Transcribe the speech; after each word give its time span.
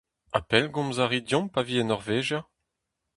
Ha 0.33 0.39
pellgomz 0.49 0.97
a 1.03 1.05
ri 1.05 1.19
deomp 1.21 1.49
pa 1.53 1.61
vi 1.67 1.75
e 1.81 1.83
Norvegia? 1.85 2.39